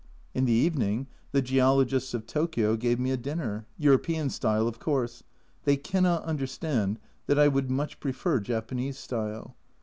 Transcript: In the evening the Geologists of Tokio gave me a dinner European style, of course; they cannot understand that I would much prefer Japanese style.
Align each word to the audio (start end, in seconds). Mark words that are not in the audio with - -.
In 0.33 0.45
the 0.45 0.51
evening 0.51 1.05
the 1.31 1.43
Geologists 1.43 2.15
of 2.15 2.25
Tokio 2.25 2.75
gave 2.75 2.99
me 2.99 3.11
a 3.11 3.17
dinner 3.17 3.67
European 3.77 4.31
style, 4.31 4.67
of 4.67 4.79
course; 4.79 5.21
they 5.63 5.77
cannot 5.77 6.23
understand 6.23 6.97
that 7.27 7.37
I 7.37 7.47
would 7.47 7.69
much 7.69 7.99
prefer 7.99 8.39
Japanese 8.39 8.97
style. 8.97 9.55